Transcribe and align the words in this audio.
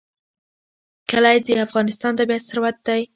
کلي 1.09 1.37
د 1.45 1.47
افغانستان 1.67 2.11
طبعي 2.19 2.39
ثروت 2.47 2.77
دی. 2.87 3.01